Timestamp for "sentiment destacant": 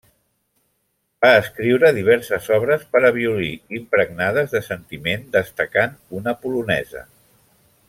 4.71-5.95